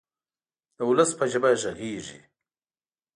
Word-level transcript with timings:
د 0.75 0.79
ولس 0.89 1.11
په 1.19 1.25
ژبه 1.31 1.49
غږیږي. 1.61 2.19